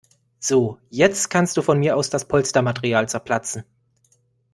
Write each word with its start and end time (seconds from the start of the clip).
So, 0.39 0.79
jetzt 0.89 1.29
kannst 1.29 1.57
du 1.57 1.61
von 1.61 1.77
mir 1.77 1.95
aus 1.95 2.09
das 2.09 2.27
Polstermaterial 2.27 3.07
zerplatzen. 3.07 3.65